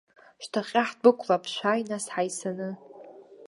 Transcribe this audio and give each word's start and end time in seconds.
Шьҭахьҟа 0.43 0.83
ҳдәықәлап, 0.87 1.43
шәааи, 1.53 1.81
нас, 1.89 2.05
ҳаисаны. 2.13 2.69